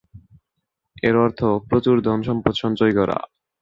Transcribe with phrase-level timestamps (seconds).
[1.03, 1.39] এর অর্থ
[1.69, 3.17] প্রচুর ধন-সম্পদ সঞ্চয় করা।